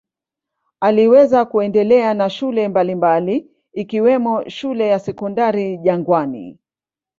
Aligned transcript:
Aliweza 0.79 1.45
kuendelea 1.45 2.13
na 2.13 2.29
shule 2.29 2.67
mbalimbali 2.67 3.51
ikiwemo 3.73 4.49
shule 4.49 4.87
ya 4.87 4.99
Sekondari 4.99 5.77
Jangwani. 5.77 6.59